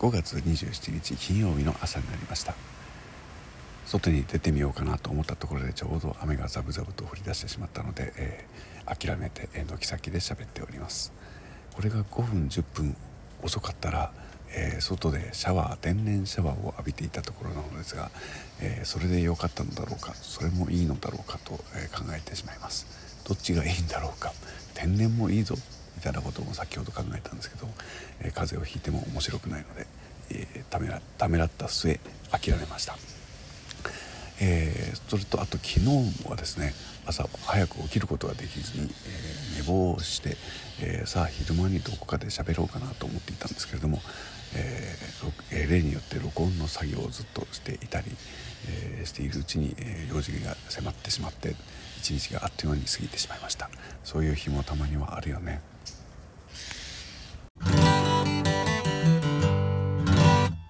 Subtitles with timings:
[0.00, 2.54] 5月27日金曜日の朝になりました。
[3.84, 11.12] 外に出てみようかなと思ったところでちょうど雨がザブザブと降り出してしまったので、えー、諦めて軒先で喋っております。
[11.74, 12.96] これが5分10分
[13.42, 14.10] 遅かったら、
[14.54, 18.10] えー、外でシャワー天然シャワーを浴びていたところなのですが、
[18.62, 22.86] えー、それで良かったのだろうかそれもいいのだろうかと、え考えてしまいます。
[23.28, 24.32] どっちがいいんだろうか
[24.72, 25.56] 天然もいいぞ
[26.00, 27.68] みたいなことも先ほど考えたんですけど、
[28.22, 29.86] え風邪をひいても面白くないので、
[30.30, 32.00] えためらためらった末
[32.30, 32.96] 諦めました。
[34.40, 36.72] えー、それとあと昨日はですね
[37.04, 38.88] 朝早く起きることができずに、
[39.56, 40.38] え、寝坊して、
[40.80, 44.00] えー、さあ昼間にどこかで喋ろうかなと思っていたんですけれども、
[44.54, 44.96] え、
[45.68, 48.06] 例によって録音の作業をずっとしていたり、
[48.66, 51.54] えしているうちに、え用事が迫ってしまって
[51.98, 53.68] 一日があっという間に過ぎてしまいました
[54.04, 55.60] そういう日もたまにはあるよね。